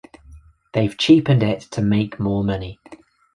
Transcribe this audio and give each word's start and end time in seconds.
They've 0.73 0.97
cheapened 0.97 1.43
it 1.43 1.59
to 1.73 1.81
make 1.83 2.19
more 2.19 2.43
money. 2.43 2.79